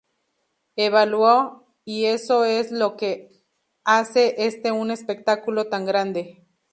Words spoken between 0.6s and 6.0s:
Evaluó "Y eso es lo que hace este un espectáculo tan